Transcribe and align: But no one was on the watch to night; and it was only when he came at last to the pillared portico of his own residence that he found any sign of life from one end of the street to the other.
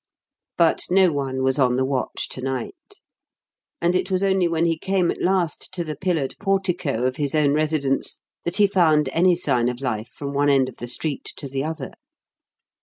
But 0.57 0.81
no 0.89 1.11
one 1.11 1.43
was 1.43 1.59
on 1.59 1.75
the 1.75 1.85
watch 1.85 2.27
to 2.29 2.41
night; 2.41 2.73
and 3.79 3.93
it 3.93 4.09
was 4.09 4.23
only 4.23 4.47
when 4.47 4.65
he 4.65 4.75
came 4.79 5.11
at 5.11 5.21
last 5.21 5.71
to 5.75 5.83
the 5.83 5.95
pillared 5.95 6.33
portico 6.39 7.03
of 7.05 7.17
his 7.17 7.35
own 7.35 7.53
residence 7.53 8.17
that 8.43 8.57
he 8.57 8.65
found 8.65 9.09
any 9.09 9.35
sign 9.35 9.69
of 9.69 9.79
life 9.79 10.07
from 10.09 10.33
one 10.33 10.49
end 10.49 10.67
of 10.69 10.77
the 10.77 10.87
street 10.87 11.31
to 11.37 11.47
the 11.47 11.63
other. 11.63 11.91